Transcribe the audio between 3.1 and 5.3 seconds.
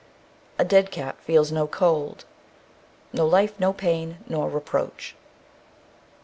No life, no pain, nor reproach.